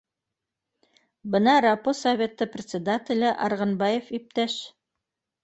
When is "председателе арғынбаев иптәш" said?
2.57-4.59